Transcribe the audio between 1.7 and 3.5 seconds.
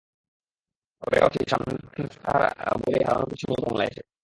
দক্ষিণ আফ্রিকা বলেই হারানোর কিছু